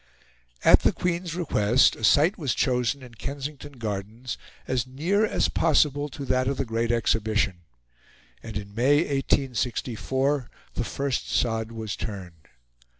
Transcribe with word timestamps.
At 0.65 0.79
the 0.79 0.91
Queen's 0.91 1.35
request 1.35 1.95
a 1.95 2.03
site 2.03 2.35
was 2.35 2.55
chosen 2.55 3.03
in 3.03 3.13
Kensington 3.13 3.73
Gardens 3.73 4.35
as 4.67 4.87
near 4.87 5.23
as 5.27 5.47
possible 5.47 6.09
to 6.09 6.25
that 6.25 6.47
of 6.47 6.57
the 6.57 6.65
Great 6.65 6.91
Exhibition; 6.91 7.59
and 8.41 8.57
in 8.57 8.73
May, 8.73 8.95
1864, 9.03 10.49
the 10.73 10.83
first 10.83 11.29
sod 11.29 11.71
was 11.71 11.95
turned. 11.95 12.47